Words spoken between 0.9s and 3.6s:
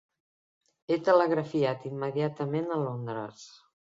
telegrafiat immediatament a Londres.